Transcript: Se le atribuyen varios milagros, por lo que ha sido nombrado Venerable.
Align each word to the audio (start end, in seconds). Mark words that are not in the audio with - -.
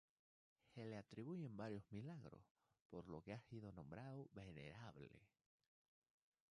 Se 0.73 0.83
le 0.83 0.97
atribuyen 0.97 1.55
varios 1.55 1.83
milagros, 1.91 2.41
por 2.89 3.07
lo 3.07 3.21
que 3.21 3.33
ha 3.35 3.39
sido 3.41 3.71
nombrado 3.71 4.27
Venerable. 4.33 5.11